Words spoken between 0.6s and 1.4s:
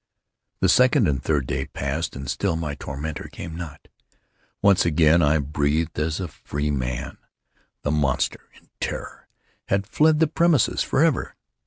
The second and the